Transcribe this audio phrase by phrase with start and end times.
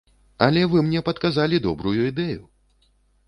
[0.45, 2.41] Але вы мне падказалі добрую ідэю!